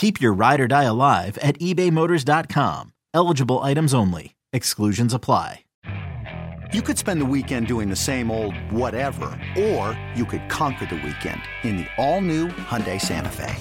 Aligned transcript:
Keep 0.00 0.18
your 0.18 0.32
ride 0.32 0.62
or 0.62 0.66
die 0.66 0.84
alive 0.84 1.36
at 1.42 1.58
ebaymotors.com. 1.58 2.94
Eligible 3.12 3.58
items 3.58 3.92
only. 3.92 4.34
Exclusions 4.50 5.12
apply. 5.12 5.66
You 6.72 6.80
could 6.80 6.96
spend 6.96 7.20
the 7.20 7.26
weekend 7.26 7.66
doing 7.66 7.90
the 7.90 7.96
same 7.96 8.30
old 8.30 8.54
whatever, 8.72 9.26
or 9.58 10.00
you 10.14 10.24
could 10.24 10.48
conquer 10.48 10.86
the 10.86 10.94
weekend 10.94 11.42
in 11.64 11.76
the 11.76 11.86
all-new 11.98 12.48
Hyundai 12.48 12.98
Santa 12.98 13.28
Fe. 13.28 13.54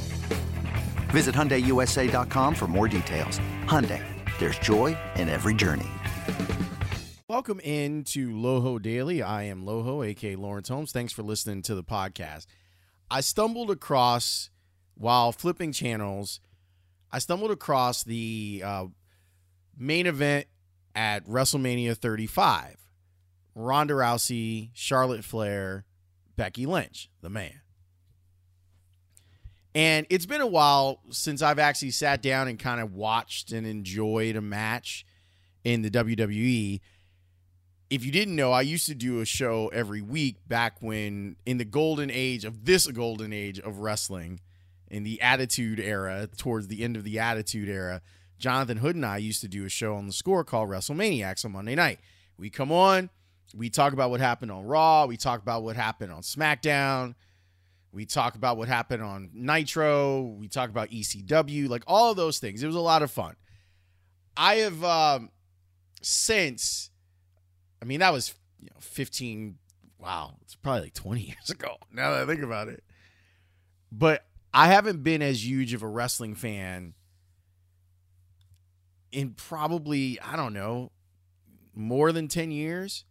Visit 1.09 1.36
HyundaiUSA.com 1.36 2.55
for 2.55 2.67
more 2.67 2.88
details. 2.88 3.42
Hyundai, 3.66 4.02
there's 4.39 4.59
joy 4.59 4.97
in 5.16 5.27
every 5.27 5.53
journey. 5.53 5.89
Welcome 7.27 7.59
into 7.59 8.31
Loho 8.31 8.81
Daily. 8.81 9.21
I 9.21 9.44
am 9.44 9.66
Loho, 9.66 10.08
aka 10.08 10.38
Lawrence 10.38 10.69
Holmes. 10.69 10.94
Thanks 10.94 11.11
for 11.11 11.21
listening 11.21 11.64
to 11.64 11.75
the 11.75 11.83
podcast. 11.83 12.45
I 13.11 13.19
stumbled 13.19 13.71
across 13.71 14.52
while 15.00 15.31
flipping 15.31 15.72
channels, 15.72 16.42
I 17.11 17.19
stumbled 17.19 17.52
across 17.52 18.03
the 18.03 18.61
uh, 18.64 18.86
main 19.78 20.05
event 20.05 20.45
at 20.94 21.25
WrestleMania 21.25 21.95
35. 21.97 22.75
Ronda 23.55 23.94
Rousey, 23.94 24.70
Charlotte 24.73 25.23
Flair, 25.23 25.86
Becky 26.36 26.66
Lynch, 26.66 27.09
the 27.22 27.30
man. 27.30 27.61
And 29.73 30.05
it's 30.09 30.25
been 30.25 30.42
a 30.42 30.47
while 30.47 31.00
since 31.09 31.42
I've 31.42 31.59
actually 31.59 31.92
sat 31.92 32.22
down 32.22 32.50
and 32.50 32.59
kind 32.59 32.81
of 32.81 32.94
watched 32.94 33.53
and 33.53 33.66
enjoyed 33.66 34.36
a 34.36 34.42
match 34.42 35.05
in 35.64 35.81
the 35.81 35.89
WWE. 35.89 36.81
If 37.89 38.05
you 38.05 38.11
didn't 38.11 38.36
know, 38.36 38.52
I 38.52 38.61
used 38.61 38.86
to 38.88 38.95
do 38.95 39.22
a 39.22 39.25
show 39.25 39.70
every 39.70 40.02
week 40.02 40.36
back 40.47 40.81
when, 40.81 41.38
in 41.45 41.58
the 41.58 41.66
golden 41.66 42.11
age 42.11 42.44
of 42.44 42.66
this 42.66 42.86
golden 42.88 43.31
age 43.31 43.59
of 43.59 43.80
wrestling, 43.80 44.42
in 44.90 45.04
the 45.04 45.22
Attitude 45.22 45.80
Era, 45.80 46.28
towards 46.38 46.68
the 46.68 46.84
end 46.84 46.95
of 46.95 47.04
the 47.04 47.20
Attitude 47.20 47.70
Era, 47.70 48.02
Jonathan 48.38 48.78
Hood 48.78 48.95
and 48.95 49.06
I 49.06 49.18
used 49.18 49.42
to 49.42 49.48
do 49.48 49.66
a 49.66 49.70
show 49.70 49.95
on 49.95 50.08
the 50.08 50.14
score 50.14 50.44
called 50.44 50.70
WrestleManiacs 50.70 51.44
on 51.45 51.52
Monday 51.52 51.76
night. 51.76 52.00
We 52.38 52.50
come 52.50 52.72
on, 52.72 53.10
we 53.54 53.70
talk 53.70 53.94
about 53.94 54.10
what 54.10 54.22
happened 54.22 54.52
on 54.52 54.64
Raw, 54.64 55.06
we 55.06 55.17
talk 55.17 55.42
about 55.42 55.64
what 55.64 55.76
happened 55.76 56.12
on 56.12 56.22
SmackDown, 56.22 57.16
we 57.92 58.06
talk 58.06 58.36
about 58.36 58.58
what 58.58 58.67
happened 58.67 59.04
on 59.04 59.30
Nitro, 59.34 60.22
we 60.22 60.48
talk 60.48 60.70
about 60.70 60.90
ECW, 60.90 61.67
like 61.67 61.84
all 61.86 62.11
of 62.11 62.17
those 62.17 62.39
things. 62.39 62.64
It 62.64 62.67
was 62.67 62.76
a 62.76 62.82
lot 62.82 63.02
of 63.02 63.11
fun. 63.11 63.36
I 64.38 64.55
have 64.55 64.83
um, 64.83 65.32
since, 66.02 66.92
I 67.82 67.86
mean, 67.86 67.99
that 67.99 68.14
was 68.14 68.33
you 68.60 68.67
know 68.67 68.80
15. 68.80 69.58
Wow, 69.98 70.36
it's 70.44 70.55
probably 70.55 70.83
like 70.83 70.94
20 70.94 71.22
years 71.28 71.49
ago. 71.49 71.76
Now 71.92 72.11
that 72.11 72.23
I 72.23 72.26
think 72.26 72.42
about 72.42 72.70
it, 72.70 72.83
but 73.92 74.26
I 74.54 74.67
haven't 74.67 75.04
been 75.04 75.21
as 75.21 75.45
huge 75.45 75.73
of 75.73 75.83
a 75.83 75.87
wrestling 75.87 76.36
fan 76.36 76.93
in 79.11 79.32
probably, 79.32 80.20
I 80.21 80.36
don't 80.36 80.54
know, 80.54 80.92
more 81.73 82.11
than 82.11 82.27
10 82.27 82.52
years. 82.52 83.05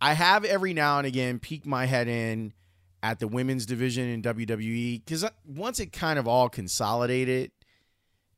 I 0.00 0.12
have 0.12 0.44
every 0.44 0.74
now 0.74 0.98
and 0.98 1.06
again 1.06 1.38
peeked 1.38 1.66
my 1.66 1.86
head 1.86 2.08
in 2.08 2.52
at 3.02 3.18
the 3.18 3.28
women's 3.28 3.66
division 3.66 4.08
in 4.08 4.22
WWE 4.22 5.04
because 5.04 5.24
once 5.46 5.80
it 5.80 5.92
kind 5.92 6.18
of 6.18 6.28
all 6.28 6.48
consolidated 6.48 7.50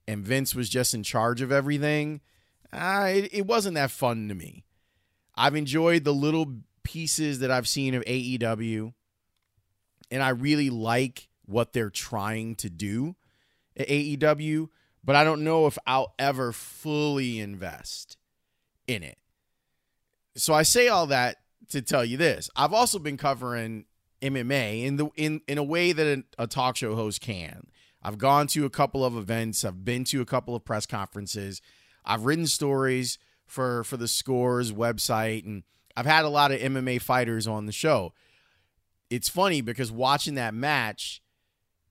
and 0.07 0.25
Vince 0.25 0.55
was 0.55 0.69
just 0.69 0.95
in 0.95 1.03
charge 1.03 1.41
of 1.41 1.51
everything, 1.51 2.21
uh, 2.73 3.09
it, 3.13 3.33
it 3.33 3.47
wasn't 3.47 3.75
that 3.75 3.91
fun 3.91 4.29
to 4.29 4.35
me. 4.35 4.65
I've 5.35 5.57
enjoyed 5.57 6.05
the 6.05 6.15
little 6.15 6.55
pieces 6.83 7.41
that 7.41 7.51
I've 7.51 7.69
seen 7.69 7.95
of 7.95 8.05
AEW, 8.05 8.93
and 10.11 10.23
I 10.23 10.31
really 10.31 10.71
like 10.71 11.29
what 11.47 11.73
they're 11.73 11.91
trying 11.91 12.55
to 12.57 12.71
do 12.71 13.17
at 13.77 13.89
AEW, 13.89 14.69
but 15.05 15.17
I 15.17 15.25
don't 15.25 15.45
know 15.45 15.67
if 15.67 15.79
I'll 15.87 16.15
ever 16.19 16.53
fully 16.53 17.41
invest 17.41 18.17
in 18.87 19.03
it. 19.03 19.19
So 20.37 20.53
I 20.53 20.63
say 20.63 20.89
all 20.89 21.07
that 21.09 21.37
to 21.71 21.83
tell 21.83 22.05
you 22.05 22.17
this. 22.17 22.51
I've 22.57 22.73
also 22.73 22.99
been 22.99 23.17
covering 23.17 23.87
MMA 24.23 24.85
in 24.85 24.97
the 24.97 25.09
in 25.17 25.41
in 25.47 25.59
a 25.59 25.63
way 25.63 25.93
that 25.93 26.07
a, 26.39 26.43
a 26.43 26.47
talk 26.47 26.77
show 26.77 26.95
host 26.95 27.21
can. 27.21 27.69
I've 28.03 28.19
gone 28.19 28.47
to 28.49 28.65
a 28.65 28.71
couple 28.71 29.05
of 29.05 29.17
events, 29.17 29.65
I've 29.65 29.85
been 29.85 30.05
to 30.05 30.21
a 30.21 30.27
couple 30.27 30.55
of 30.55 30.65
press 30.65 30.87
conferences. 30.87 31.61
I've 32.05 32.25
written 32.25 32.47
stories 32.47 33.19
for 33.47 33.85
for 33.85 33.97
the 33.97 34.09
Scores 34.09 34.73
website 34.73 35.45
and 35.45 35.63
I've 35.97 36.07
had 36.07 36.25
a 36.25 36.29
lot 36.29 36.53
of 36.53 36.61
MMA 36.61 37.01
fighters 37.01 37.47
on 37.47 37.67
the 37.67 37.73
show. 37.73 38.13
It's 39.09 39.29
funny 39.29 39.61
because 39.61 39.91
watching 39.91 40.35
that 40.35 40.53
match 40.53 41.23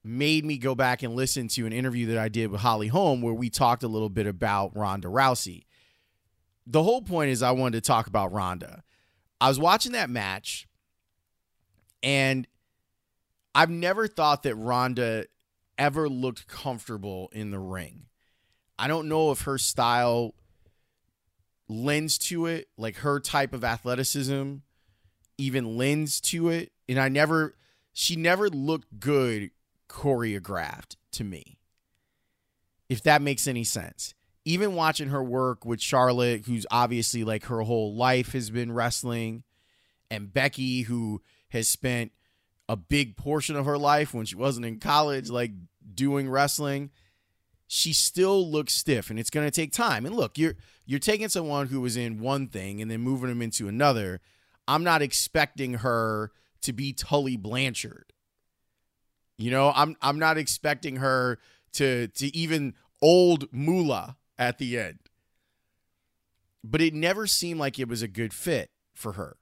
made 0.05 0.45
me 0.45 0.59
go 0.59 0.75
back 0.75 1.01
and 1.01 1.16
listen 1.16 1.47
to 1.47 1.66
an 1.66 1.73
interview 1.73 2.05
that 2.05 2.17
I 2.19 2.29
did 2.29 2.51
with 2.51 2.61
Holly 2.61 2.89
Holm 2.89 3.23
where 3.23 3.33
we 3.33 3.49
talked 3.49 3.81
a 3.81 3.88
little 3.88 4.09
bit 4.09 4.27
about 4.27 4.77
Ronda 4.77 5.07
Rousey. 5.07 5.66
The 6.67 6.83
whole 6.83 7.01
point 7.01 7.31
is 7.31 7.41
I 7.41 7.51
wanted 7.51 7.83
to 7.83 7.88
talk 7.88 8.05
about 8.05 8.31
Ronda. 8.31 8.83
I 9.41 9.49
was 9.49 9.59
watching 9.59 9.93
that 9.93 10.11
match 10.11 10.67
and 12.03 12.47
I've 13.55 13.71
never 13.71 14.07
thought 14.07 14.43
that 14.43 14.55
Ronda 14.55 15.25
ever 15.77 16.07
looked 16.07 16.47
comfortable 16.47 17.29
in 17.33 17.49
the 17.49 17.59
ring. 17.59 18.05
I 18.77 18.87
don't 18.87 19.09
know 19.09 19.31
if 19.31 19.41
her 19.41 19.57
style 19.57 20.35
lends 21.67 22.19
to 22.19 22.45
it, 22.45 22.67
like 22.77 22.97
her 22.97 23.19
type 23.19 23.53
of 23.53 23.63
athleticism 23.63 24.57
even 25.39 25.77
lends 25.77 26.22
to 26.22 26.49
it. 26.49 26.72
And 26.87 26.99
I 26.99 27.09
never, 27.09 27.55
she 27.91 28.16
never 28.16 28.49
looked 28.49 28.99
good 28.99 29.49
choreographed 29.90 30.96
to 31.13 31.23
me. 31.23 31.57
If 32.90 33.01
that 33.03 33.22
makes 33.22 33.47
any 33.47 33.63
sense. 33.63 34.13
Even 34.44 34.75
watching 34.75 35.09
her 35.09 35.23
work 35.23 35.66
with 35.66 35.81
Charlotte, 35.81 36.44
who's 36.46 36.68
obviously 36.69 37.23
like 37.23 37.46
her 37.46 37.62
whole 37.62 37.96
life 37.96 38.34
has 38.34 38.51
been 38.51 38.72
wrestling, 38.72 39.44
and 40.12 40.31
Becky, 40.31 40.84
who 40.84 41.22
has 41.50 41.68
spent 41.68 42.12
a 42.69 42.75
big 42.75 43.18
portion 43.18 43.56
of 43.56 43.66
her 43.66 43.78
life 43.78 44.13
when 44.13 44.25
she 44.25 44.35
wasn't 44.35 44.66
in 44.66 44.79
college, 44.79 45.29
like 45.29 45.51
doing 45.94 46.29
wrestling, 46.29 46.91
she 47.67 47.94
still 47.94 48.50
looks 48.50 48.73
stiff 48.73 49.09
and 49.09 49.19
it's 49.19 49.29
going 49.29 49.47
to 49.47 49.52
take 49.52 49.72
time. 49.72 50.06
And 50.06 50.16
look, 50.16 50.38
you're 50.38 50.56
you're 50.85 51.00
taking 51.00 51.29
someone 51.29 51.67
who 51.67 51.81
was 51.81 51.97
in 51.97 52.19
one 52.19 52.47
thing 52.47 52.81
and 52.81 52.90
then 52.90 53.02
moving 53.02 53.29
them 53.29 53.41
into 53.41 53.67
another. 53.67 54.22
I'm 54.67 54.84
not 54.84 55.02
expecting 55.02 55.75
her 55.75 56.31
to 56.61 56.73
be 56.73 56.93
Tully 56.93 57.38
Blanchard. 57.38 58.14
You 59.37 59.52
know, 59.52 59.72
I'm 59.76 59.96
I'm 60.02 60.20
not 60.20 60.37
expecting 60.37 60.97
her 60.97 61.40
to 61.73 62.08
to 62.08 62.35
even 62.35 62.73
old 63.02 63.52
Moolah 63.52 64.17
at 64.37 64.58
the 64.58 64.78
end. 64.78 64.99
But 66.64 66.82
it 66.82 66.93
never 66.93 67.28
seemed 67.28 67.59
like 67.59 67.78
it 67.78 67.87
was 67.87 68.02
a 68.02 68.08
good 68.08 68.34
fit 68.34 68.72
for 68.93 69.14
her. 69.14 69.37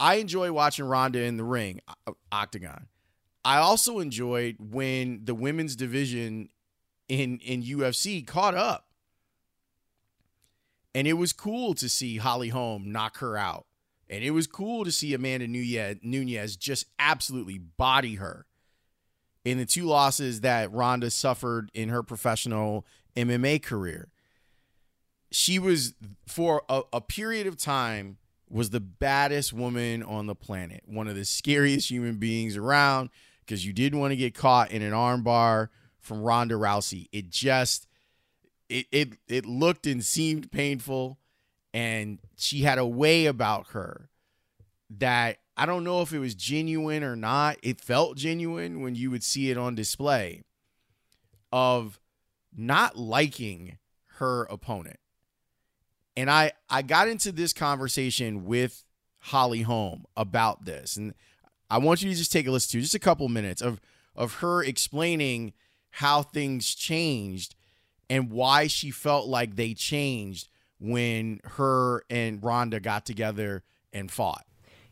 I 0.00 0.14
enjoy 0.14 0.50
watching 0.50 0.86
Ronda 0.86 1.22
in 1.22 1.36
the 1.36 1.44
ring, 1.44 1.80
Octagon. 2.32 2.86
I 3.44 3.58
also 3.58 4.00
enjoyed 4.00 4.56
when 4.58 5.20
the 5.24 5.34
women's 5.34 5.76
division 5.76 6.48
in 7.08 7.38
in 7.38 7.62
UFC 7.62 8.26
caught 8.26 8.54
up. 8.54 8.86
And 10.94 11.06
it 11.06 11.12
was 11.12 11.32
cool 11.32 11.74
to 11.74 11.88
see 11.88 12.16
Holly 12.16 12.48
Holm 12.48 12.90
knock 12.90 13.18
her 13.18 13.36
out. 13.36 13.66
And 14.08 14.24
it 14.24 14.32
was 14.32 14.48
cool 14.48 14.84
to 14.84 14.90
see 14.90 15.14
Amanda 15.14 15.46
Nunes 15.46 16.56
just 16.56 16.86
absolutely 16.98 17.58
body 17.58 18.16
her 18.16 18.46
in 19.44 19.58
the 19.58 19.66
two 19.66 19.84
losses 19.84 20.40
that 20.42 20.72
Ronda 20.72 21.10
suffered 21.10 21.70
in 21.74 21.88
her 21.88 22.02
professional 22.02 22.86
MMA 23.16 23.62
career. 23.62 24.08
She 25.30 25.58
was, 25.58 25.94
for 26.26 26.62
a, 26.68 26.82
a 26.92 27.00
period 27.00 27.46
of 27.46 27.56
time, 27.56 28.18
was 28.48 28.70
the 28.70 28.80
baddest 28.80 29.52
woman 29.52 30.02
on 30.02 30.26
the 30.26 30.34
planet, 30.34 30.82
one 30.86 31.06
of 31.06 31.14
the 31.14 31.24
scariest 31.24 31.90
human 31.90 32.16
beings 32.16 32.56
around 32.56 33.10
because 33.40 33.64
you 33.64 33.72
didn't 33.72 33.98
want 34.00 34.12
to 34.12 34.16
get 34.16 34.34
caught 34.34 34.70
in 34.70 34.82
an 34.82 34.92
armbar 34.92 35.68
from 36.00 36.22
Ronda 36.22 36.54
Rousey. 36.54 37.08
It 37.12 37.30
just 37.30 37.86
it 38.68 38.86
it 38.90 39.12
it 39.28 39.46
looked 39.46 39.86
and 39.86 40.04
seemed 40.04 40.50
painful 40.50 41.18
and 41.72 42.18
she 42.36 42.62
had 42.62 42.78
a 42.78 42.86
way 42.86 43.26
about 43.26 43.68
her 43.68 44.08
that 44.98 45.38
I 45.60 45.66
don't 45.66 45.84
know 45.84 46.00
if 46.00 46.14
it 46.14 46.18
was 46.20 46.34
genuine 46.34 47.04
or 47.04 47.16
not. 47.16 47.58
It 47.62 47.82
felt 47.82 48.16
genuine 48.16 48.80
when 48.80 48.94
you 48.94 49.10
would 49.10 49.22
see 49.22 49.50
it 49.50 49.58
on 49.58 49.74
display 49.74 50.42
of 51.52 52.00
not 52.56 52.96
liking 52.96 53.76
her 54.20 54.44
opponent. 54.44 54.98
And 56.16 56.30
I 56.30 56.52
I 56.70 56.80
got 56.80 57.08
into 57.08 57.30
this 57.30 57.52
conversation 57.52 58.46
with 58.46 58.84
Holly 59.18 59.60
Holm 59.60 60.06
about 60.16 60.64
this. 60.64 60.96
And 60.96 61.12
I 61.68 61.76
want 61.76 62.00
you 62.00 62.08
to 62.08 62.16
just 62.16 62.32
take 62.32 62.46
a 62.46 62.50
listen 62.50 62.78
to 62.78 62.80
just 62.80 62.94
a 62.94 62.98
couple 62.98 63.28
minutes 63.28 63.60
of 63.60 63.82
of 64.16 64.36
her 64.36 64.64
explaining 64.64 65.52
how 65.90 66.22
things 66.22 66.74
changed 66.74 67.54
and 68.08 68.30
why 68.30 68.66
she 68.66 68.90
felt 68.90 69.28
like 69.28 69.56
they 69.56 69.74
changed 69.74 70.48
when 70.78 71.40
her 71.44 72.02
and 72.08 72.42
Ronda 72.42 72.80
got 72.80 73.04
together 73.04 73.62
and 73.92 74.10
fought. 74.10 74.46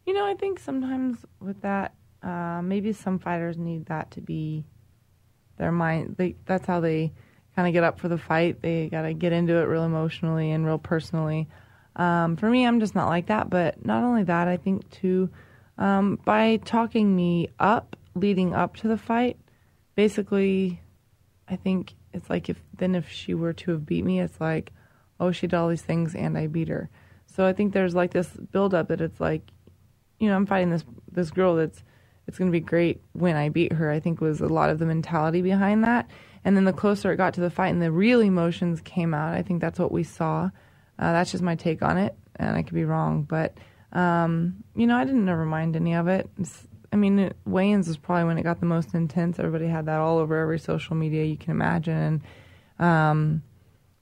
You 0.09 0.15
know, 0.15 0.25
I 0.25 0.33
think 0.33 0.59
sometimes 0.59 1.19
with 1.39 1.61
that, 1.61 1.93
uh, 2.23 2.63
maybe 2.63 2.95
some 2.95 3.19
fighters 3.19 3.59
need 3.59 3.85
that 3.89 4.11
to 4.13 4.23
be 4.23 4.65
their 5.59 5.71
mind. 5.71 6.15
They, 6.17 6.35
that's 6.47 6.67
how 6.67 6.81
they 6.81 7.13
kind 7.55 7.69
of 7.69 7.75
get 7.75 7.85
up 7.85 8.01
for 8.01 8.09
the 8.09 8.17
fight. 8.17 8.63
They 8.63 8.89
got 8.89 9.03
to 9.03 9.13
get 9.13 9.35
into 9.35 9.57
it 9.57 9.65
real 9.65 9.85
emotionally 9.85 10.51
and 10.51 10.65
real 10.65 10.79
personally. 10.79 11.47
Um, 11.95 12.37
for 12.37 12.49
me, 12.49 12.67
I'm 12.67 12.81
just 12.81 12.95
not 12.95 13.11
like 13.11 13.27
that. 13.27 13.51
But 13.51 13.85
not 13.85 14.03
only 14.03 14.23
that, 14.23 14.49
I 14.49 14.57
think 14.57 14.89
too, 14.89 15.29
um, 15.77 16.19
by 16.25 16.57
talking 16.65 17.15
me 17.15 17.51
up 17.59 17.95
leading 18.15 18.55
up 18.55 18.77
to 18.77 18.89
the 18.89 18.97
fight, 18.97 19.37
basically, 19.95 20.81
I 21.49 21.57
think 21.57 21.93
it's 22.15 22.31
like 22.31 22.49
if 22.49 22.57
then 22.73 22.95
if 22.95 23.11
she 23.11 23.35
were 23.35 23.53
to 23.53 23.73
have 23.73 23.85
beat 23.85 24.07
me, 24.07 24.21
it's 24.21 24.41
like, 24.41 24.73
oh, 25.21 25.33
she 25.33 25.49
did 25.49 25.57
all 25.57 25.69
these 25.69 25.83
things 25.83 26.15
and 26.15 26.39
I 26.39 26.47
beat 26.47 26.69
her. 26.69 26.89
So 27.27 27.45
I 27.45 27.53
think 27.53 27.75
there's 27.75 27.95
like 27.95 28.13
this 28.13 28.29
build 28.29 28.73
up 28.73 28.89
that 28.89 29.03
it's 29.03 29.21
like, 29.21 29.43
you 30.19 30.29
know, 30.29 30.37
I'm 30.37 30.47
fighting 30.47 30.71
this 30.71 30.85
this 31.11 31.31
girl 31.31 31.57
that's 31.57 31.83
it's 32.27 32.39
going 32.39 32.51
to 32.51 32.53
be 32.53 32.61
great 32.61 33.01
when 33.13 33.37
I 33.37 33.49
beat 33.49 33.73
her. 33.73 33.91
I 33.91 34.01
think 34.01 34.21
was 34.21 34.41
a 34.41 34.47
lot 34.47 34.71
of 34.71 34.79
the 34.79 34.87
mentality 34.87 35.41
behind 35.41 35.83
that. 35.85 36.11
And 36.45 36.57
then 36.57 36.65
the 36.65 36.73
closer 36.73 37.13
it 37.13 37.17
got 37.17 37.35
to 37.35 37.41
the 37.41 37.51
fight 37.51 37.69
and 37.69 37.83
the 37.83 37.91
real 37.91 38.21
emotions 38.21 38.81
came 38.81 39.15
out, 39.15 39.35
I 39.35 39.43
think 39.43 39.61
that's 39.61 39.79
what 39.79 39.93
we 39.93 40.03
saw. 40.03 40.51
Uh, 40.99 41.13
that's 41.13 41.31
just 41.31 41.43
my 41.43 41.55
take 41.55 41.83
on 41.83 41.97
it, 41.97 42.15
and 42.37 42.57
I 42.57 42.63
could 42.63 42.75
be 42.75 42.85
wrong, 42.85 43.23
but 43.23 43.57
um, 43.93 44.63
you 44.75 44.87
know, 44.87 44.97
I 44.97 45.05
didn't 45.05 45.25
never 45.25 45.45
mind 45.45 45.77
any 45.77 45.95
of 45.95 46.09
it. 46.09 46.29
It's, 46.39 46.67
I 46.93 46.97
mean, 46.97 47.19
it, 47.19 47.37
weigh-ins 47.45 47.89
was 47.89 47.97
probably 47.97 48.25
when 48.25 48.39
it 48.39 48.43
got 48.43 48.61
the 48.61 48.67
most 48.67 48.95
intense. 48.95 49.39
Everybody 49.39 49.67
had 49.67 49.87
that 49.87 50.01
all 50.01 50.19
over 50.19 50.37
every 50.41 50.59
social 50.59 50.97
media 50.97 51.25
you 51.25 51.37
can 51.37 51.51
imagine. 51.51 52.23
And 52.79 52.87
um, 52.87 53.43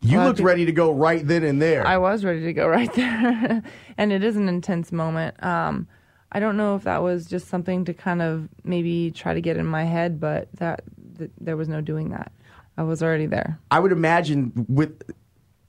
you 0.01 0.21
looked 0.21 0.39
people, 0.39 0.47
ready 0.47 0.65
to 0.67 0.73
go 0.73 0.93
right 0.93 1.27
then 1.27 1.45
and 1.45 1.61
there. 1.61 1.87
I 1.87 1.99
was 1.99 2.25
ready 2.25 2.43
to 2.45 2.53
go 2.53 2.69
right 2.69 2.93
there, 2.95 3.63
and 3.99 4.13
it 4.13 4.25
is 4.25 4.37
an 4.37 4.49
intense 4.49 4.93
moment. 4.93 5.43
Um, 5.45 5.87
I 6.33 6.41
don't 6.41 6.57
know 6.57 6.77
if 6.77 6.85
that 6.85 7.03
was 7.03 7.27
just 7.27 7.49
something 7.49 7.85
to 7.87 7.95
kind 7.95 8.21
of 8.21 8.49
maybe 8.65 9.11
try 9.11 9.35
to 9.35 9.41
get 9.41 9.57
in 9.57 9.67
my 9.67 9.85
head, 9.85 10.21
but 10.21 10.49
that, 10.55 10.83
that 11.15 11.31
there 11.41 11.57
was 11.57 11.69
no 11.69 11.81
doing 11.81 12.11
that. 12.11 12.33
I 12.77 12.83
was 12.83 13.03
already 13.03 13.27
there. 13.27 13.59
I 13.71 13.81
would 13.81 13.93
imagine 13.93 14.67
with 14.69 15.03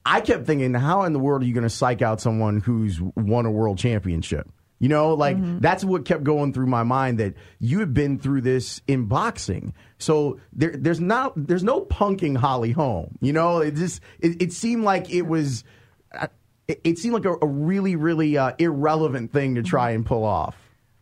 I 0.04 0.20
kept 0.20 0.46
thinking, 0.46 0.72
how 0.74 1.02
in 1.02 1.12
the 1.12 1.18
world 1.18 1.42
are 1.42 1.44
you 1.44 1.52
going 1.52 1.64
to 1.64 1.70
psych 1.70 2.00
out 2.00 2.20
someone 2.20 2.60
who's 2.60 3.00
won 3.14 3.44
a 3.44 3.50
world 3.50 3.78
championship? 3.78 4.48
You 4.78 4.88
know, 4.88 5.14
like 5.14 5.36
mm-hmm. 5.36 5.58
that's 5.58 5.84
what 5.84 6.04
kept 6.04 6.22
going 6.22 6.52
through 6.52 6.68
my 6.68 6.82
mind 6.82 7.18
that 7.18 7.34
you 7.58 7.80
had 7.80 7.92
been 7.92 8.18
through 8.18 8.42
this 8.42 8.80
in 8.86 9.06
boxing. 9.06 9.74
So 9.98 10.40
there, 10.52 10.70
there's 10.76 11.00
not, 11.00 11.32
there's 11.36 11.64
no 11.64 11.82
punking 11.82 12.36
Holly 12.36 12.72
Holm. 12.72 13.18
You 13.20 13.32
know, 13.32 13.58
it 13.58 13.74
just, 13.74 14.00
it, 14.20 14.40
it 14.40 14.52
seemed 14.52 14.84
like 14.84 15.10
it 15.10 15.22
was, 15.22 15.64
uh, 16.12 16.28
it, 16.68 16.80
it 16.84 16.98
seemed 16.98 17.14
like 17.14 17.24
a, 17.24 17.34
a 17.42 17.46
really, 17.46 17.96
really 17.96 18.38
uh, 18.38 18.52
irrelevant 18.58 19.32
thing 19.32 19.56
to 19.56 19.62
try 19.62 19.90
and 19.90 20.06
pull 20.06 20.24
off. 20.24 20.56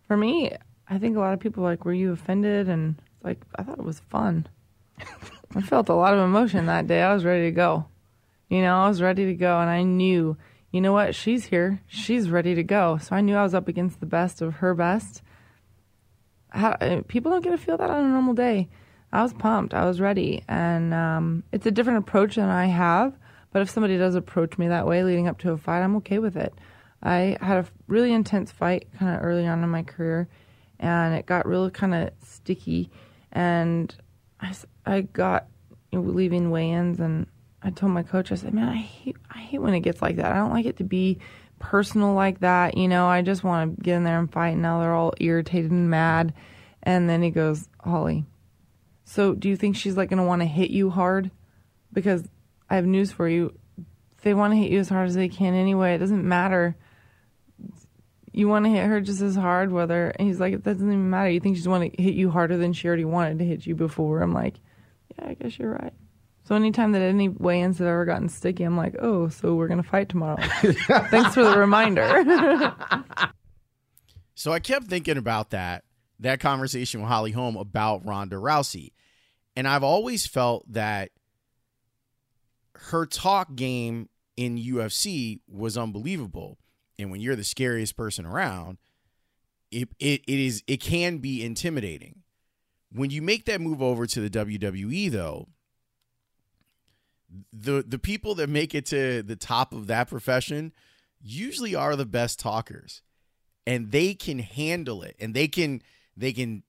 For 0.09 0.17
me, 0.17 0.53
I 0.89 0.99
think 0.99 1.17
a 1.17 1.21
lot 1.21 1.35
of 1.35 1.41
people 1.41 1.63
like, 1.63 1.85
were 1.85 1.93
you 1.93 2.13
offended? 2.13 2.69
And 2.69 2.97
like, 3.23 3.41
I 3.57 3.63
thought 3.63 3.79
it 3.79 3.85
was 3.85 4.01
fun. 4.01 4.47
I 5.55 5.61
felt 5.63 5.89
a 5.89 5.95
lot 5.95 6.15
of 6.15 6.21
emotion 6.21 6.67
that 6.67 6.87
day. 6.87 7.03
I 7.03 7.13
was 7.13 7.25
ready 7.25 7.45
to 7.45 7.51
go. 7.51 7.87
You 8.49 8.63
know, 8.63 8.77
I 8.77 8.89
was 8.89 9.03
ready 9.03 9.27
to 9.27 9.35
go, 9.35 9.59
and 9.59 9.69
I 9.69 9.83
knew 9.83 10.37
you 10.77 10.83
know 10.83 10.93
what? 10.93 11.15
She's 11.15 11.47
here. 11.47 11.81
She's 11.87 12.29
ready 12.29 12.55
to 12.55 12.63
go. 12.63 12.99
So 12.99 13.17
I 13.17 13.23
knew 13.23 13.35
I 13.35 13.43
was 13.43 13.55
up 13.55 13.67
against 13.67 13.99
the 13.99 14.05
best 14.05 14.43
of 14.43 14.57
her 14.57 14.75
best. 14.75 15.23
How, 16.51 16.73
uh, 16.73 17.01
people 17.09 17.31
don't 17.31 17.43
get 17.43 17.51
to 17.51 17.57
feel 17.57 17.79
that 17.79 17.89
on 17.89 18.05
a 18.05 18.09
normal 18.09 18.35
day. 18.35 18.69
I 19.11 19.23
was 19.23 19.33
pumped. 19.33 19.73
I 19.73 19.87
was 19.87 20.03
ready. 20.03 20.43
And 20.49 20.93
um, 20.93 21.45
it's 21.51 21.65
a 21.65 21.71
different 21.71 22.01
approach 22.01 22.35
than 22.35 22.51
I 22.51 22.67
have. 22.67 23.17
But 23.53 23.63
if 23.63 23.71
somebody 23.71 23.97
does 23.97 24.15
approach 24.15 24.59
me 24.59 24.69
that 24.69 24.87
way 24.87 25.03
leading 25.03 25.29
up 25.29 25.39
to 25.39 25.53
a 25.53 25.57
fight, 25.57 25.83
I'm 25.83 25.97
okay 25.97 26.19
with 26.19 26.37
it. 26.37 26.55
I 27.03 27.37
had 27.41 27.59
a 27.59 27.67
really 27.87 28.13
intense 28.13 28.51
fight 28.51 28.89
kind 28.99 29.17
of 29.17 29.23
early 29.23 29.47
on 29.47 29.63
in 29.63 29.69
my 29.69 29.83
career, 29.83 30.29
and 30.79 31.15
it 31.15 31.27
got 31.27 31.47
really 31.47 31.71
kind 31.71 31.95
of 31.95 32.11
sticky. 32.23 32.91
And 33.33 33.95
I, 34.41 34.55
I 34.85 35.01
got 35.03 35.47
you 35.93 36.01
know, 36.01 36.11
leaving 36.11 36.51
weigh 36.51 36.71
ins, 36.71 37.01
and 37.01 37.27
I 37.63 37.71
told 37.71 37.93
my 37.93 38.03
coach, 38.03 38.33
I 38.33 38.37
said, 38.37 38.55
man, 38.55 38.69
I 38.69 38.77
hate, 38.77 39.17
I 39.31 39.39
hate 39.39 39.59
when 39.59 39.75
it 39.75 39.81
gets 39.81 40.03
like 40.03 40.17
that. 40.17 40.33
I 40.33 40.37
don't 40.37 40.53
like 40.53 40.67
it 40.67 40.79
to 40.79 40.85
be 40.85 41.19
personal 41.59 42.15
like 42.15 42.41
that. 42.41 42.77
You 42.77 42.89
know, 42.89 43.07
I 43.07 43.23
just 43.23 43.45
want 43.45 43.77
to 43.77 43.83
get 43.83 43.97
in 43.97 44.05
there 44.05 44.19
and 44.19 44.31
fight. 44.31 44.51
And 44.51 44.63
Now 44.63 44.81
they're 44.81 44.95
all 44.95 45.15
irritated 45.21 45.71
and 45.71 45.91
mad. 45.91 46.35
And 46.83 47.09
then 47.09 47.23
he 47.23 47.31
goes, 47.31 47.69
Holly, 47.81 48.25
so 49.05 49.35
do 49.35 49.49
you 49.49 49.57
think 49.57 49.77
she's 49.77 49.97
like 49.97 50.11
going 50.11 50.19
to 50.19 50.25
want 50.25 50.43
to 50.43 50.47
hit 50.47 50.71
you 50.71 50.91
hard? 50.91 51.31
Because 51.93 52.29
I 52.69 52.77
have 52.77 52.87
news 52.87 53.13
for 53.13 53.29
you. 53.29 53.57
They 54.23 54.35
want 54.35 54.53
to 54.53 54.59
hit 54.59 54.71
you 54.71 54.81
as 54.81 54.89
hard 54.89 55.09
as 55.09 55.15
they 55.15 55.29
can 55.29 55.55
anyway. 55.55 55.95
It 55.95 55.99
doesn't 55.99 56.27
matter. 56.27 56.77
You 58.33 58.49
want 58.49 58.65
to 58.65 58.71
hit 58.71 58.85
her 58.85 59.01
just 59.01 59.21
as 59.21 59.37
hard, 59.37 59.73
whether 59.73 60.13
he's 60.19 60.41
like, 60.41 60.53
it 60.53 60.63
doesn't 60.63 60.87
even 60.87 61.11
matter. 61.11 61.31
You 61.31 61.41
think 61.41 61.57
she's 61.57 61.69
want 61.69 61.95
to 61.95 62.03
hit 62.03 62.15
you 62.15 62.31
harder 62.31 62.57
than 62.57 62.73
she 62.73 62.89
already 62.89 63.05
wanted 63.05 63.39
to 63.39 63.45
hit 63.45 63.67
you 63.67 63.75
before? 63.75 64.21
I'm 64.21 64.35
like, 64.35 64.61
yeah, 65.17 65.29
I 65.29 65.35
guess 65.35 65.59
you're 65.59 65.73
right. 65.73 65.95
So 66.47 66.55
anytime 66.55 66.93
that 66.93 67.03
any 67.03 67.29
weigh-ins 67.29 67.79
have 67.79 67.89
ever 67.89 68.05
gotten 68.05 68.29
sticky, 68.29 68.63
I'm 68.63 68.77
like, 68.77 68.95
oh, 69.01 69.29
so 69.29 69.57
we're 69.57 69.67
gonna 69.67 69.83
fight 69.83 70.09
tomorrow. 70.09 70.37
Thanks 71.11 71.35
for 71.35 71.43
the 71.43 71.59
reminder. 71.59 72.73
so 74.37 74.53
I 74.53 74.61
kept 74.61 74.87
thinking 74.87 75.17
about 75.17 75.51
that 75.51 75.83
that 76.21 76.39
conversation 76.39 77.01
with 77.01 77.09
Holly 77.09 77.33
Holm 77.33 77.57
about 77.57 78.07
Ronda 78.07 78.37
Rousey, 78.37 78.93
and 79.57 79.67
I've 79.67 79.83
always 79.83 80.27
felt 80.27 80.73
that 80.73 81.11
her 82.91 83.07
talk 83.07 83.55
game 83.55 84.09
in 84.37 84.59
UFC 84.59 85.41
was 85.49 85.77
unbelievable. 85.77 86.59
And 86.99 87.11
when 87.11 87.21
you're 87.21 87.37
the 87.37 87.45
scariest 87.45 87.97
person 87.97 88.27
around, 88.27 88.79
it, 89.71 89.89
it, 89.99 90.23
it 90.27 90.39
is 90.39 90.63
it 90.67 90.81
can 90.81 91.19
be 91.19 91.45
intimidating. 91.45 92.23
When 92.93 93.11
you 93.11 93.21
make 93.21 93.45
that 93.47 93.61
move 93.61 93.83
over 93.83 94.07
to 94.07 94.21
the 94.21 94.31
WWE 94.31 95.11
though, 95.11 95.49
the 97.53 97.85
the 97.87 97.99
people 97.99 98.35
that 98.37 98.49
make 98.49 98.75
it 98.75 98.87
to 98.87 99.23
the 99.23 99.37
top 99.37 99.73
of 99.73 99.89
that 99.89 100.09
profession 100.09 100.73
usually 101.21 101.75
are 101.75 101.97
the 101.97 102.07
best 102.07 102.39
talkers 102.39 103.03
and 103.67 103.91
they 103.91 104.15
can 104.15 104.39
handle 104.39 105.03
it 105.03 105.17
and 105.19 105.35
they 105.35 105.49
can 105.49 105.83
they 106.17 106.33
can 106.33 106.63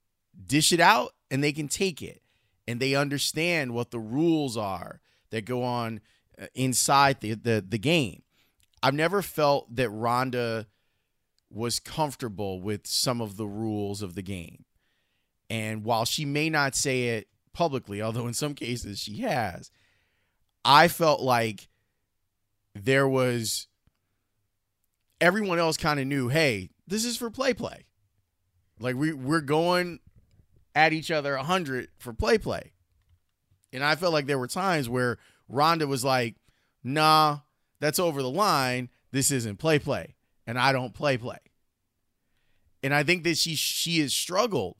dish 0.45 0.71
it 0.71 0.79
out 0.79 1.13
and 1.29 1.43
they 1.43 1.51
can 1.51 1.67
take 1.67 2.01
it 2.01 2.21
and 2.67 2.79
they 2.79 2.95
understand 2.95 3.73
what 3.73 3.91
the 3.91 3.99
rules 3.99 4.57
are 4.57 4.99
that 5.31 5.45
go 5.45 5.63
on 5.63 5.99
uh, 6.41 6.45
inside 6.55 7.21
the 7.21 7.33
the, 7.33 7.63
the 7.67 7.77
game 7.77 8.21
i've 8.81 8.93
never 8.93 9.21
felt 9.21 9.73
that 9.75 9.89
ronda 9.89 10.67
was 11.49 11.79
comfortable 11.79 12.61
with 12.61 12.85
some 12.85 13.21
of 13.21 13.37
the 13.37 13.47
rules 13.47 14.01
of 14.01 14.15
the 14.15 14.21
game 14.21 14.65
and 15.49 15.83
while 15.83 16.05
she 16.05 16.25
may 16.25 16.49
not 16.49 16.75
say 16.75 17.03
it 17.09 17.27
publicly 17.53 18.01
although 18.03 18.27
in 18.27 18.33
some 18.33 18.53
cases 18.53 18.99
she 18.99 19.21
has 19.21 19.71
I 20.67 20.89
felt 20.89 21.21
like 21.21 21.69
there 22.75 23.07
was 23.07 23.67
everyone 25.21 25.59
else 25.59 25.77
kind 25.77 25.97
of 25.97 26.07
knew, 26.07 26.27
hey, 26.27 26.71
this 26.85 27.05
is 27.05 27.15
for 27.15 27.29
play 27.29 27.53
play. 27.53 27.85
Like 28.77 28.97
we 28.97 29.13
we're 29.13 29.39
going 29.39 29.99
at 30.75 30.91
each 30.91 31.09
other 31.09 31.35
a 31.35 31.43
hundred 31.43 31.87
for 31.97 32.11
play 32.11 32.37
play. 32.37 32.73
And 33.73 33.83
I 33.83 33.95
felt 33.95 34.13
like 34.13 34.25
there 34.25 34.39
were 34.39 34.47
times 34.47 34.89
where 34.89 35.17
Ronda 35.49 35.87
was 35.87 36.03
like, 36.03 36.35
nah, 36.83 37.39
that's 37.79 37.99
over 37.99 38.21
the 38.21 38.29
line. 38.29 38.89
This 39.11 39.31
isn't 39.31 39.59
play 39.59 39.79
play. 39.79 40.15
And 40.45 40.57
I 40.57 40.71
don't 40.71 40.93
play 40.93 41.17
play. 41.17 41.37
And 42.83 42.93
I 42.93 43.03
think 43.03 43.23
that 43.23 43.37
she 43.37 43.55
she 43.55 43.99
has 43.99 44.13
struggled 44.13 44.77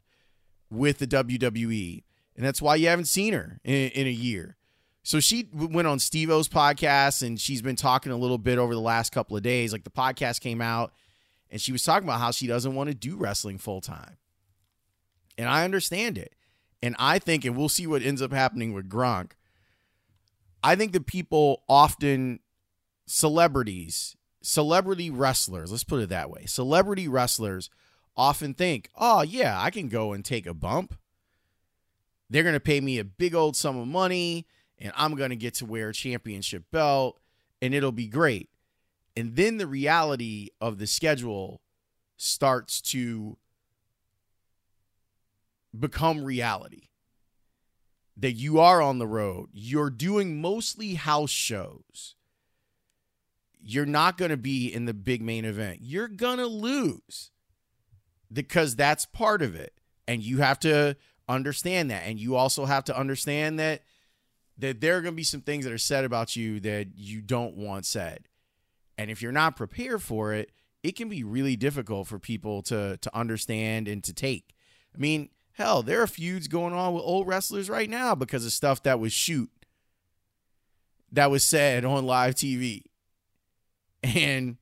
with 0.70 1.00
the 1.00 1.08
WWE. 1.08 2.04
And 2.36 2.46
that's 2.46 2.62
why 2.62 2.76
you 2.76 2.88
haven't 2.88 3.06
seen 3.06 3.34
her 3.34 3.60
in, 3.64 3.90
in 3.90 4.08
a 4.08 4.12
year. 4.12 4.56
So 5.04 5.20
she 5.20 5.50
went 5.54 5.88
on 5.88 6.00
Steve-O's 6.00 6.50
podcast 6.50 7.26
and 7.26 7.40
she's 7.40 7.62
been 7.62 7.76
talking 7.78 8.12
a 8.12 8.18
little 8.18 8.38
bit 8.38 8.58
over 8.58 8.74
the 8.74 8.82
last 8.82 9.12
couple 9.12 9.38
of 9.38 9.44
days. 9.44 9.72
Like 9.72 9.86
the 9.86 9.90
podcast 9.90 10.42
came 10.42 10.62
out 10.62 10.92
And 11.50 11.62
she 11.62 11.72
was 11.72 11.84
talking 11.84 12.08
about 12.08 12.20
how 12.20 12.32
she 12.32 12.48
doesn't 12.48 12.76
want 12.76 12.90
to 12.90 12.94
do 12.96 13.16
wrestling 13.16 13.58
full 13.58 13.82
time. 13.82 14.18
And 15.38 15.48
I 15.48 15.64
understand 15.64 16.18
it. 16.18 16.34
And 16.88 16.96
I 16.98 17.20
think, 17.20 17.44
and 17.44 17.58
we'll 17.58 17.68
see 17.68 17.86
what 17.86 18.02
ends 18.02 18.22
up 18.22 18.32
happening 18.32 18.72
with 18.72 18.88
Gronk. 18.88 19.32
I 20.64 20.78
think 20.78 20.94
that 20.94 21.06
people 21.06 21.64
often, 21.68 22.40
celebrities, 23.06 24.16
celebrity 24.42 25.10
wrestlers, 25.10 25.70
let's 25.70 25.84
put 25.84 26.02
it 26.02 26.08
that 26.08 26.30
way, 26.30 26.46
celebrity 26.46 27.10
wrestlers 27.10 27.70
often 28.16 28.54
think, 28.54 28.90
oh, 28.96 29.22
yeah, 29.22 29.62
I 29.62 29.70
can 29.70 29.90
go 29.90 30.14
and 30.14 30.24
take 30.24 30.48
a 30.48 30.54
bump. 30.54 30.98
They're 32.30 32.44
going 32.44 32.54
to 32.54 32.62
pay 32.62 32.80
me 32.80 33.00
a 33.00 33.04
big 33.04 33.36
old 33.36 33.58
sum 33.58 33.78
of 33.78 33.90
money, 33.90 34.48
and 34.80 34.94
I'm 34.96 35.16
going 35.16 35.32
to 35.32 35.36
get 35.36 35.56
to 35.56 35.66
wear 35.66 35.90
a 35.90 35.94
championship 35.94 36.72
belt, 36.72 37.20
and 37.62 37.74
it'll 37.74 37.92
be 37.92 38.08
great. 38.08 38.50
And 39.18 39.36
then 39.36 39.58
the 39.58 39.68
reality 39.68 40.52
of 40.62 40.78
the 40.78 40.88
schedule 40.88 41.60
starts 42.16 42.80
to 42.84 43.36
become 45.78 46.24
reality. 46.24 46.84
That 48.20 48.32
you 48.32 48.60
are 48.60 48.82
on 48.82 48.98
the 48.98 49.08
road, 49.08 49.50
you're 49.54 49.92
doing 49.92 50.42
mostly 50.42 50.96
house 50.96 51.30
shows. 51.30 52.16
You're 53.60 53.86
not 53.86 54.18
going 54.18 54.32
to 54.32 54.38
be 54.38 54.74
in 54.74 54.86
the 54.86 54.94
big 54.94 55.22
main 55.22 55.46
event. 55.46 55.80
You're 55.82 56.08
going 56.08 56.38
to 56.38 56.48
lose 56.48 57.32
because 58.32 58.76
that's 58.76 59.06
part 59.06 59.42
of 59.42 59.56
it. 59.56 59.74
And 60.08 60.24
you 60.24 60.38
have 60.38 60.60
to 60.62 60.96
understand 61.28 61.92
that. 61.92 62.04
And 62.06 62.20
you 62.20 62.36
also 62.36 62.66
have 62.66 62.86
to 62.86 62.98
understand 62.98 63.60
that 63.60 63.84
that 64.60 64.82
there 64.82 64.98
are 64.98 65.02
going 65.02 65.14
to 65.14 65.18
be 65.18 65.24
some 65.24 65.42
things 65.42 65.66
that 65.66 65.74
are 65.74 65.78
said 65.78 66.04
about 66.04 66.36
you 66.36 66.60
that 66.62 66.88
you 66.96 67.22
don't 67.22 67.56
want 67.56 67.86
said. 67.86 68.28
And 68.98 69.12
if 69.12 69.22
you're 69.22 69.32
not 69.32 69.56
prepared 69.56 70.02
for 70.02 70.34
it, 70.34 70.52
it 70.82 70.96
can 70.96 71.10
be 71.10 71.24
really 71.24 71.56
difficult 71.56 72.08
for 72.08 72.18
people 72.18 72.64
to 72.64 72.98
to 72.98 73.16
understand 73.16 73.88
and 73.88 74.04
to 74.04 74.14
take. 74.14 74.56
I 74.96 74.98
mean, 74.98 75.30
hell, 75.58 75.82
there 75.84 76.02
are 76.02 76.08
feuds 76.08 76.48
going 76.48 76.74
on 76.74 76.94
with 76.94 77.04
old 77.04 77.28
wrestlers 77.28 77.70
right 77.70 77.90
now 77.90 78.16
because 78.16 78.46
of 78.46 78.52
stuff 78.52 78.84
that 78.84 79.00
was 79.00 79.12
shoot 79.12 79.50
that 81.12 81.32
was 81.32 81.44
said 81.44 81.86
on 81.86 82.06
live 82.06 82.36
TV. 82.36 82.84
And 84.04 84.58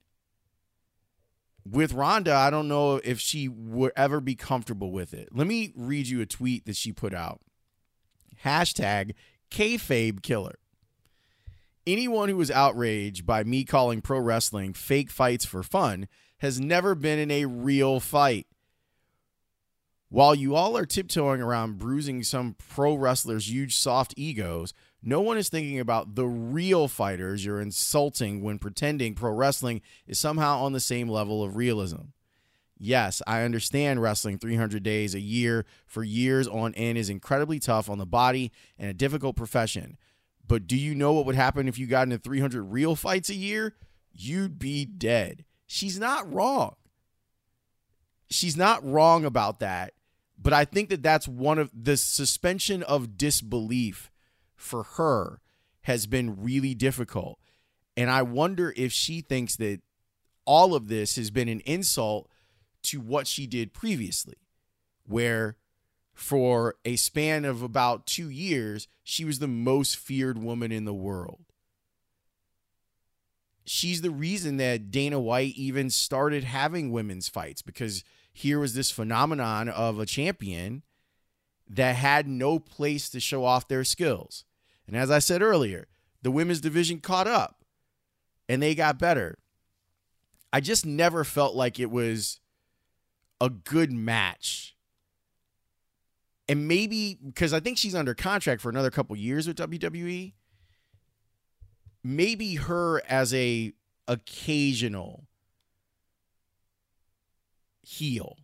with 1.70 1.94
Ronda, 1.94 2.34
I 2.34 2.50
don't 2.50 2.68
know 2.68 2.98
if 3.04 3.20
she 3.20 3.48
would 3.48 3.92
ever 3.96 4.22
be 4.22 4.36
comfortable 4.36 4.92
with 4.92 5.14
it. 5.14 5.30
Let 5.34 5.48
me 5.48 5.74
read 5.76 6.08
you 6.08 6.22
a 6.22 6.26
tweet 6.26 6.66
that 6.66 6.76
she 6.76 6.92
put 6.92 7.14
out. 7.14 7.42
Hashtag 8.44 9.14
kayfabe 9.52 10.22
killer. 10.22 10.56
Anyone 11.88 12.30
who 12.30 12.38
was 12.38 12.52
outraged 12.52 13.26
by 13.26 13.44
me 13.44 13.64
calling 13.64 14.02
pro 14.02 14.20
wrestling 14.20 14.74
fake 14.74 15.12
fights 15.12 15.46
for 15.46 15.64
fun 15.64 16.08
has 16.40 16.60
never 16.60 16.96
been 16.96 17.20
in 17.20 17.32
a 17.32 17.46
real 17.46 18.00
fight. 18.00 18.48
While 20.16 20.34
you 20.34 20.56
all 20.56 20.78
are 20.78 20.86
tiptoeing 20.86 21.42
around 21.42 21.78
bruising 21.78 22.24
some 22.24 22.56
pro 22.70 22.96
wrestlers' 22.96 23.52
huge 23.52 23.76
soft 23.76 24.14
egos, 24.16 24.74
no 25.04 25.20
one 25.20 25.38
is 25.38 25.50
thinking 25.50 25.78
about 25.78 26.16
the 26.16 26.26
real 26.26 26.88
fighters 26.88 27.44
you're 27.44 27.60
insulting 27.60 28.42
when 28.42 28.58
pretending 28.58 29.14
pro 29.14 29.34
wrestling 29.34 29.82
is 30.08 30.18
somehow 30.18 30.64
on 30.64 30.72
the 30.72 30.80
same 30.80 31.10
level 31.10 31.44
of 31.44 31.58
realism. 31.58 32.14
Yes, 32.78 33.22
I 33.28 33.42
understand 33.42 34.02
wrestling 34.02 34.38
300 34.38 34.82
days 34.84 35.14
a 35.16 35.20
year 35.20 35.66
for 35.86 36.02
years 36.02 36.48
on 36.48 36.74
end 36.76 36.98
is 36.98 37.10
incredibly 37.10 37.60
tough 37.60 37.90
on 37.90 37.98
the 37.98 38.06
body 38.06 38.54
and 38.80 38.90
a 38.90 38.94
difficult 38.94 39.36
profession. 39.36 39.98
But 40.48 40.66
do 40.66 40.78
you 40.78 40.96
know 40.96 41.12
what 41.12 41.26
would 41.26 41.36
happen 41.36 41.68
if 41.68 41.78
you 41.78 41.88
got 41.88 42.04
into 42.04 42.20
300 42.20 42.64
real 42.64 42.96
fights 42.96 43.30
a 43.30 43.36
year? 43.36 43.76
You'd 44.14 44.60
be 44.60 44.86
dead. 44.86 45.44
She's 45.68 46.00
not 46.00 46.34
wrong. 46.34 46.78
She's 48.30 48.56
not 48.56 48.82
wrong 48.86 49.26
about 49.26 49.60
that. 49.60 49.94
But 50.38 50.54
I 50.54 50.66
think 50.66 50.90
that 50.90 51.04
that's 51.04 51.28
one 51.28 51.58
of 51.58 51.72
the 51.74 51.98
suspension 51.98 52.84
of 52.84 53.18
disbelief 53.18 54.12
for 54.56 54.84
her 54.84 55.42
has 55.82 56.08
been 56.08 56.42
really 56.42 56.74
difficult. 56.74 57.40
And 57.96 58.10
I 58.10 58.22
wonder 58.22 58.74
if 58.76 58.92
she 58.92 59.22
thinks 59.22 59.56
that 59.58 59.82
all 60.46 60.76
of 60.76 60.88
this 60.88 61.16
has 61.16 61.32
been 61.32 61.48
an 61.48 61.62
insult 61.62 62.30
to 62.84 63.00
what 63.00 63.28
she 63.28 63.48
did 63.48 63.74
previously, 63.74 64.38
where 65.06 65.58
for 66.14 66.76
a 66.86 66.96
span 66.96 67.46
of 67.46 67.62
about 67.62 68.06
two 68.06 68.30
years, 68.30 68.88
she 69.04 69.26
was 69.26 69.40
the 69.40 69.48
most 69.48 69.98
feared 69.98 70.38
woman 70.38 70.72
in 70.72 70.86
the 70.86 70.94
world. 70.94 71.44
She's 73.66 74.02
the 74.02 74.12
reason 74.12 74.58
that 74.58 74.92
Dana 74.92 75.20
White 75.20 75.56
even 75.56 75.90
started 75.90 76.44
having 76.44 76.92
women's 76.92 77.28
fights 77.28 77.62
because 77.62 78.04
here 78.38 78.60
was 78.60 78.74
this 78.74 78.92
phenomenon 78.92 79.70
of 79.70 79.98
a 79.98 80.06
champion 80.06 80.84
that 81.70 81.96
had 81.96 82.28
no 82.28 82.60
place 82.60 83.10
to 83.10 83.22
show 83.22 83.46
off 83.46 83.70
their 83.70 83.86
skills. 83.86 84.44
And 84.86 84.98
as 84.98 85.10
I 85.10 85.20
said 85.20 85.42
earlier, 85.42 85.88
the 86.22 86.32
women's 86.32 86.60
division 86.60 87.00
caught 87.00 87.28
up 87.28 87.64
and 88.50 88.62
they 88.62 88.76
got 88.76 89.00
better. 89.00 89.38
I 90.52 90.60
just 90.60 90.86
never 90.86 91.24
felt 91.24 91.56
like 91.56 91.80
it 91.80 91.90
was 91.90 92.42
a 93.40 93.50
good 93.50 93.94
match. 93.94 94.76
And 96.50 96.68
maybe 96.68 97.18
because 97.26 97.54
I 97.54 97.62
think 97.62 97.78
she's 97.78 97.96
under 97.96 98.14
contract 98.14 98.62
for 98.62 98.70
another 98.70 98.92
couple 98.92 99.16
years 99.16 99.48
with 99.48 99.56
WWE, 99.58 100.34
maybe 102.04 102.56
her 102.56 103.02
as 103.08 103.34
a 103.34 103.72
occasional 104.10 105.24
heel 107.86 108.38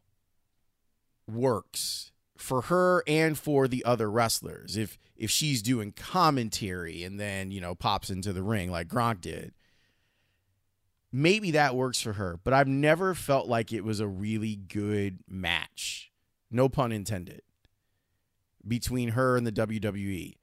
works 1.28 2.12
for 2.38 2.64
her 2.64 3.04
and 3.08 3.38
for 3.38 3.68
the 3.68 3.84
other 3.86 4.10
wrestlers. 4.10 4.78
If 4.78 4.98
if 5.16 5.30
she's 5.30 5.62
doing 5.62 5.92
commentary 5.92 7.04
and 7.04 7.20
then, 7.20 7.52
you 7.52 7.62
know, 7.62 7.76
pops 7.76 8.10
into 8.10 8.34
the 8.34 8.42
ring 8.42 8.72
like 8.72 8.88
Gronk 8.88 9.22
did, 9.22 9.54
maybe 11.12 11.52
that 11.52 11.76
works 11.76 12.02
for 12.02 12.14
her, 12.14 12.40
but 12.44 12.54
I've 12.54 12.68
never 12.68 13.14
felt 13.14 13.48
like 13.48 13.72
it 13.72 13.84
was 13.84 14.00
a 14.00 14.08
really 14.08 14.56
good 14.56 15.20
match. 15.28 16.12
No 16.50 16.70
pun 16.70 16.92
intended. 16.92 17.42
Between 18.68 19.10
her 19.10 19.38
and 19.38 19.46
the 19.46 19.52
WWE. 19.52 20.38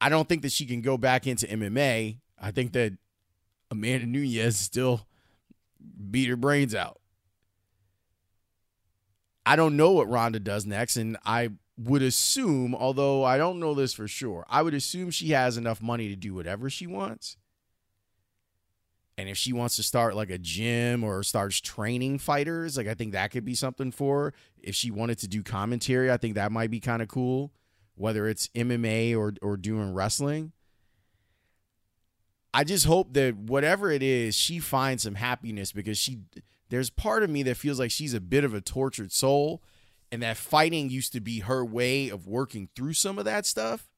I 0.00 0.08
don't 0.08 0.28
think 0.28 0.42
that 0.42 0.52
she 0.52 0.66
can 0.66 0.80
go 0.80 0.98
back 0.98 1.28
into 1.28 1.46
MMA. 1.46 2.18
I 2.40 2.50
think 2.50 2.72
that 2.72 2.94
Amanda 3.70 4.06
Nunes 4.06 4.58
still 4.58 5.06
beat 6.10 6.28
her 6.28 6.36
brains 6.36 6.74
out. 6.74 7.00
I 9.44 9.56
don't 9.56 9.76
know 9.76 9.90
what 9.92 10.08
Ronda 10.08 10.40
does 10.40 10.66
next, 10.66 10.96
and 10.96 11.16
I 11.24 11.50
would 11.76 12.02
assume, 12.02 12.74
although 12.74 13.24
I 13.24 13.38
don't 13.38 13.58
know 13.58 13.74
this 13.74 13.92
for 13.92 14.06
sure, 14.06 14.44
I 14.48 14.62
would 14.62 14.74
assume 14.74 15.10
she 15.10 15.30
has 15.30 15.56
enough 15.56 15.82
money 15.82 16.08
to 16.08 16.16
do 16.16 16.34
whatever 16.34 16.70
she 16.70 16.86
wants. 16.86 17.36
And 19.18 19.28
if 19.28 19.36
she 19.36 19.52
wants 19.52 19.76
to 19.76 19.82
start 19.82 20.16
like 20.16 20.30
a 20.30 20.38
gym 20.38 21.04
or 21.04 21.22
starts 21.22 21.60
training 21.60 22.18
fighters, 22.18 22.76
like 22.76 22.88
I 22.88 22.94
think 22.94 23.12
that 23.12 23.30
could 23.30 23.44
be 23.44 23.54
something 23.54 23.90
for 23.90 24.24
her. 24.24 24.34
If 24.58 24.74
she 24.74 24.90
wanted 24.90 25.18
to 25.18 25.28
do 25.28 25.42
commentary, 25.42 26.10
I 26.10 26.16
think 26.16 26.34
that 26.34 26.50
might 26.50 26.70
be 26.70 26.80
kind 26.80 27.02
of 27.02 27.08
cool, 27.08 27.52
whether 27.94 28.26
it's 28.26 28.48
MMA 28.48 29.16
or 29.16 29.34
or 29.42 29.56
doing 29.56 29.92
wrestling. 29.92 30.52
I 32.54 32.64
just 32.64 32.86
hope 32.86 33.14
that 33.14 33.36
whatever 33.36 33.90
it 33.90 34.02
is, 34.02 34.34
she 34.34 34.58
finds 34.58 35.02
some 35.02 35.14
happiness 35.14 35.72
because 35.72 35.98
she 35.98 36.20
there's 36.72 36.88
part 36.88 37.22
of 37.22 37.28
me 37.28 37.42
that 37.42 37.58
feels 37.58 37.78
like 37.78 37.90
she's 37.90 38.14
a 38.14 38.20
bit 38.20 38.44
of 38.44 38.54
a 38.54 38.60
tortured 38.62 39.12
soul 39.12 39.62
and 40.10 40.22
that 40.22 40.38
fighting 40.38 40.88
used 40.88 41.12
to 41.12 41.20
be 41.20 41.40
her 41.40 41.62
way 41.62 42.08
of 42.08 42.26
working 42.26 42.70
through 42.74 42.94
some 42.94 43.18
of 43.18 43.26
that 43.26 43.44
stuff. 43.44 43.90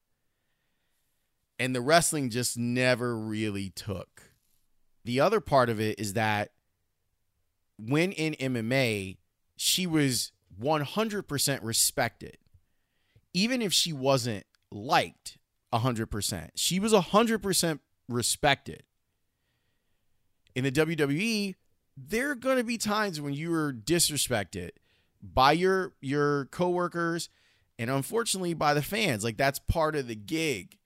And 1.57 1.73
the 1.73 1.79
wrestling 1.79 2.29
just 2.29 2.57
never 2.57 3.17
really 3.17 3.69
took. 3.69 4.23
The 5.05 5.21
other 5.21 5.39
part 5.39 5.69
of 5.69 5.79
it 5.79 5.97
is 5.97 6.13
that 6.13 6.51
when 7.79 8.11
in 8.11 8.33
MMA, 8.33 9.19
she 9.55 9.87
was 9.87 10.33
100% 10.61 11.59
respected. 11.61 12.37
Even 13.33 13.61
if 13.61 13.71
she 13.71 13.93
wasn't 13.93 14.45
liked 14.69 15.37
100%, 15.73 16.49
she 16.55 16.81
was 16.81 16.91
100% 16.91 17.79
respected. 18.09 18.83
In 20.53 20.65
the 20.65 20.71
WWE, 20.73 21.55
there 21.97 22.31
are 22.31 22.35
going 22.35 22.57
to 22.57 22.63
be 22.63 22.77
times 22.77 23.21
when 23.21 23.33
you 23.33 23.53
are 23.53 23.73
disrespected 23.73 24.71
by 25.21 25.53
your 25.53 25.93
your 26.01 26.45
coworkers 26.45 27.29
and 27.79 27.89
unfortunately 27.89 28.53
by 28.53 28.73
the 28.73 28.81
fans. 28.81 29.23
Like 29.23 29.37
that's 29.37 29.59
part 29.59 29.95
of 29.95 30.07
the 30.07 30.15
gig. 30.15 30.77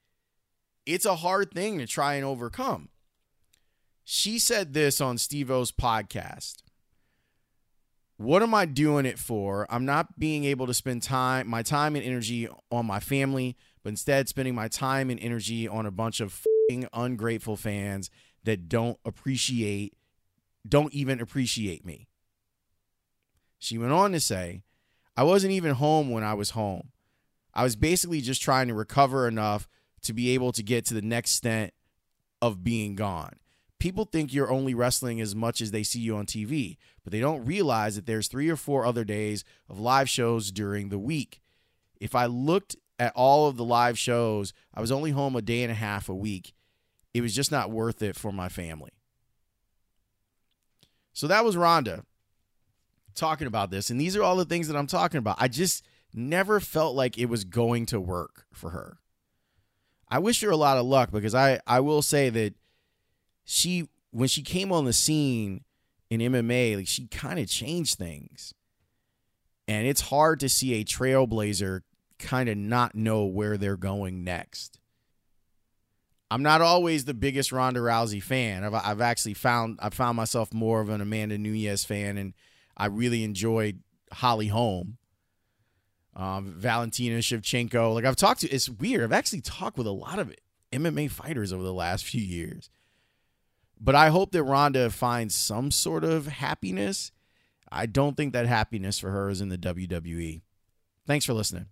It's 0.86 1.06
a 1.06 1.18
hard 1.18 1.52
thing 1.52 1.78
to 1.80 1.88
try 1.88 2.16
and 2.16 2.26
overcome. 2.26 2.90
She 4.04 4.40
said 4.40 4.74
this 4.74 5.00
on 5.00 5.20
Steve-O's 5.20 5.72
podcast. 5.72 6.64
What 8.18 8.42
am 8.42 8.56
I 8.56 8.66
doing 8.66 9.06
it 9.06 9.20
for? 9.20 9.68
I'm 9.70 9.86
not 9.86 10.20
being 10.20 10.46
able 10.46 10.66
to 10.66 10.74
spend 10.74 11.04
time, 11.04 11.48
my 11.48 11.62
time 11.62 11.96
and 11.96 12.04
energy 12.04 12.50
on 12.72 12.88
my 12.88 13.00
family, 13.00 13.56
but 13.84 13.90
instead 13.90 14.28
spending 14.28 14.56
my 14.56 14.68
time 14.68 15.10
and 15.12 15.20
energy 15.20 15.68
on 15.68 15.86
a 15.86 15.92
bunch 15.92 16.20
of 16.20 16.44
ungrateful 16.92 17.56
fans 17.56 18.10
that 18.44 18.68
don't 18.68 18.98
appreciate 19.06 19.94
don't 20.68 20.94
even 20.94 21.20
appreciate 21.20 21.86
me. 21.86 22.08
She 23.58 23.78
went 23.78 23.92
on 23.92 24.12
to 24.14 24.20
say, 24.20 24.62
I 25.18 25.24
wasn't 25.24 25.52
even 25.54 25.76
home 25.76 26.10
when 26.10 26.24
I 26.24 26.34
was 26.34 26.52
home. 26.52 26.90
I 27.54 27.64
was 27.64 27.76
basically 27.76 28.22
just 28.22 28.42
trying 28.42 28.68
to 28.70 28.74
recover 28.74 29.28
enough 29.28 29.68
to 30.04 30.14
be 30.14 30.30
able 30.30 30.52
to 30.54 30.64
get 30.64 30.86
to 30.86 30.94
the 30.94 31.02
next 31.02 31.32
stint 31.32 31.74
of 32.42 32.64
being 32.64 32.96
gone. 32.96 33.34
People 33.80 34.06
think 34.06 34.34
you're 34.34 34.52
only 34.52 34.74
wrestling 34.74 35.22
as 35.22 35.36
much 35.36 35.62
as 35.62 35.72
they 35.72 35.84
see 35.84 36.00
you 36.00 36.16
on 36.16 36.26
TV, 36.26 36.78
but 37.04 37.12
they 37.12 37.20
don't 37.20 37.46
realize 37.46 37.96
that 37.96 38.06
there's 38.06 38.28
three 38.28 38.50
or 38.50 38.56
four 38.56 38.86
other 38.86 39.04
days 39.04 39.44
of 39.70 39.80
live 39.80 40.10
shows 40.10 40.52
during 40.52 40.90
the 40.90 41.00
week. 41.00 41.42
If 42.00 42.14
I 42.14 42.26
looked 42.26 42.76
at 42.98 43.14
all 43.16 43.48
of 43.48 43.58
the 43.58 43.64
live 43.64 43.98
shows, 43.98 44.54
I 44.74 44.82
was 44.82 44.92
only 44.92 45.12
home 45.12 45.36
a 45.36 45.42
day 45.42 45.64
and 45.64 45.72
a 45.72 45.76
half 45.76 46.10
a 46.10 46.16
week. 46.16 46.54
It 47.14 47.22
was 47.22 47.34
just 47.34 47.52
not 47.52 47.72
worth 47.72 48.02
it 48.02 48.16
for 48.16 48.32
my 48.32 48.50
family. 48.50 48.92
So 51.20 51.28
that 51.28 51.44
was 51.44 51.58
Ronda 51.58 52.06
talking 53.14 53.46
about 53.46 53.72
this. 53.72 53.90
And 53.90 54.00
these 54.00 54.16
are 54.16 54.24
all 54.24 54.38
the 54.38 54.46
things 54.46 54.70
that 54.70 54.78
I'm 54.78 54.88
talking 54.88 55.18
about. 55.18 55.36
I 55.38 55.50
just 55.50 55.86
never 56.14 56.62
felt 56.62 56.96
like 56.96 57.18
it 57.18 57.26
was 57.26 57.44
going 57.44 57.88
to 57.88 58.00
work 58.00 58.46
for 58.54 58.70
her. 58.70 59.00
I 60.08 60.20
wish 60.20 60.40
her 60.40 60.50
a 60.50 60.56
lot 60.56 60.78
of 60.78 60.86
luck 60.86 61.12
because 61.12 61.36
I, 61.36 61.60
I 61.68 61.82
will 61.82 62.02
say 62.02 62.30
that 62.30 62.54
she 63.44 63.90
when 64.12 64.30
she 64.30 64.42
came 64.42 64.72
on 64.72 64.86
the 64.86 64.94
scene 64.94 65.66
in 66.10 66.22
MMA, 66.22 66.78
like 66.78 66.88
she 66.88 67.08
kind 67.08 67.38
of 67.38 67.50
changed 67.50 67.98
things. 67.98 68.54
And 69.68 69.86
it's 69.86 70.00
hard 70.00 70.40
to 70.40 70.48
see 70.48 70.76
a 70.76 70.86
trailblazer 70.86 71.82
kind 72.18 72.48
of 72.48 72.56
not 72.56 72.96
know 72.96 73.26
where 73.26 73.58
they're 73.58 73.76
going 73.76 74.24
next. 74.24 74.80
I'm 76.32 76.44
not 76.44 76.62
always 76.62 77.06
the 77.06 77.14
biggest 77.14 77.52
Ronda 77.52 77.80
Rousey 77.80 78.22
fan. 78.22 78.64
I've, 78.64 78.74
I've 78.74 79.02
actually 79.02 79.34
found 79.34 79.80
I 79.82 79.90
found 79.90 80.16
myself 80.16 80.54
more 80.54 80.82
of 80.82 80.90
an 80.90 81.02
Amanda 81.02 81.38
Nunes 81.38 81.84
fan, 81.84 82.18
and 82.18 82.34
I 82.78 82.86
really 82.86 83.24
enjoyed 83.24 83.80
Holly 84.12 84.48
Holm, 84.48 84.98
um, 86.16 86.54
Valentina 86.58 87.18
Shevchenko. 87.20 87.94
Like 87.96 88.06
I've 88.06 88.16
talked 88.16 88.42
to, 88.42 88.50
it's 88.50 88.70
weird. 88.70 89.04
I've 89.04 89.12
actually 89.12 89.42
talked 89.42 89.78
with 89.78 89.88
a 89.88 89.92
lot 89.92 90.20
of 90.20 90.34
MMA 90.72 91.10
fighters 91.10 91.52
over 91.52 91.64
the 91.64 91.74
last 91.74 92.06
few 92.06 92.22
years. 92.22 92.70
But 93.80 93.96
I 93.96 94.10
hope 94.10 94.32
that 94.34 94.44
Ronda 94.44 94.90
finds 94.90 95.34
some 95.34 95.72
sort 95.72 96.04
of 96.04 96.28
happiness. 96.28 97.12
I 97.72 97.86
don't 97.86 98.18
think 98.18 98.34
that 98.34 98.46
happiness 98.46 99.00
for 99.00 99.10
her 99.10 99.30
is 99.30 99.42
in 99.42 99.50
the 99.50 99.58
WWE. 99.58 100.42
Thanks 101.08 101.26
for 101.26 101.34
listening. 101.34 101.68